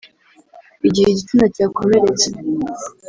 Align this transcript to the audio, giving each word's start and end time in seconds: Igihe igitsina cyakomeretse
Igihe 0.87 1.07
igitsina 1.11 1.45
cyakomeretse 1.55 2.27